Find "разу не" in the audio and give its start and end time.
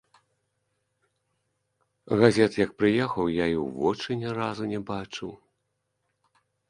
4.39-4.79